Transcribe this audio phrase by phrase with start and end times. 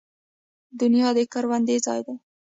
[0.79, 2.15] دنیا د کروندې ځای دی